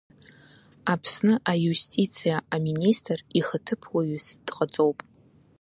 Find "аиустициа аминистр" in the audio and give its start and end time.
1.51-3.19